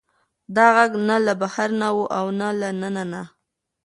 [0.55, 3.21] دا غږ نه له بهر نه و او نه له دننه نه.